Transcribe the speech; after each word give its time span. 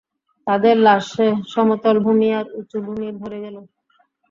তাদের 0.47 0.75
লাশে 0.79 1.27
সমতল 1.47 1.95
ভূমি 2.05 2.27
আর 2.39 2.45
উঁচু 2.59 2.77
ভূমি 2.85 3.07
ভরে 3.19 3.39
গেল। 3.45 3.55